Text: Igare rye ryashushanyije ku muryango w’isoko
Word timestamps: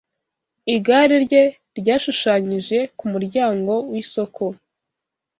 Igare 0.75 1.15
rye 1.25 1.43
ryashushanyije 1.79 2.77
ku 2.97 3.05
muryango 3.13 3.73
w’isoko 3.91 4.43